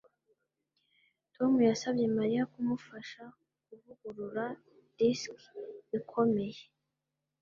Tom 1.35 1.51
yasabye 1.69 2.05
Mariya 2.17 2.43
kumufasha 2.53 3.23
kuvugurura 3.65 4.45
disiki 4.97 5.59
ikomeye 5.97 6.61